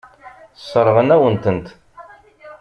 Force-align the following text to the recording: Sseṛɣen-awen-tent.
Sseṛɣen-awen-tent. 0.59 1.67